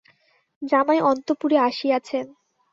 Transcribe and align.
জামাই 0.61 0.99
অন্তঃপুরে 1.01 1.57
আসিয়াছেন। 1.59 2.25